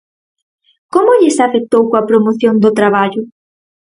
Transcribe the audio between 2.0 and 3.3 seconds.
promoción do traballo?